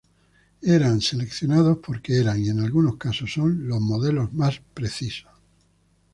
Eran 0.63 0.99
seleccionados 0.99 1.77
porque 1.77 2.17
eran, 2.19 2.41
y 2.43 2.49
en 2.49 2.59
algunos 2.61 2.95
casos 2.97 3.31
son, 3.31 3.67
los 3.67 3.79
modelos 3.79 4.33
más 4.33 4.59
precisos. 4.73 5.29